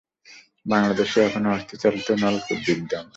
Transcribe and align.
বাংলাদেশে 0.65 1.17
এখনো 1.27 1.47
হস্তচালিত 1.53 2.07
নলকূপ 2.21 2.59
বিদ্যমান। 2.65 3.05